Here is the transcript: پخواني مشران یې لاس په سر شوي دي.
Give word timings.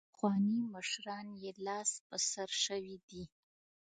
پخواني 0.13 0.59
مشران 0.75 1.27
یې 1.43 1.51
لاس 1.65 1.91
په 2.07 2.15
سر 2.31 2.49
شوي 2.65 2.95
دي. 3.09 3.23